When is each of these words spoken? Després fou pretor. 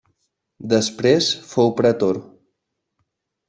Després 0.71 1.29
fou 1.53 1.71
pretor. 1.83 2.21